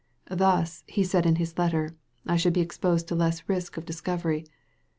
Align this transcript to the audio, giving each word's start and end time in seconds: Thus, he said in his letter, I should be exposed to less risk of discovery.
Thus, 0.31 0.83
he 0.87 1.03
said 1.03 1.27
in 1.27 1.35
his 1.35 1.59
letter, 1.59 1.95
I 2.25 2.35
should 2.35 2.53
be 2.53 2.59
exposed 2.61 3.07
to 3.09 3.13
less 3.15 3.47
risk 3.47 3.77
of 3.77 3.85
discovery. 3.85 4.47